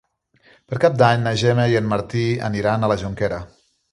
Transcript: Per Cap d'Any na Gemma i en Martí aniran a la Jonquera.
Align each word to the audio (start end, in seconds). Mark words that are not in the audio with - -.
Per 0.71 0.79
Cap 0.85 0.95
d'Any 1.01 1.19
na 1.25 1.33
Gemma 1.41 1.67
i 1.73 1.77
en 1.81 1.91
Martí 1.93 2.25
aniran 2.49 2.87
a 2.87 2.89
la 2.93 2.97
Jonquera. 3.05 3.41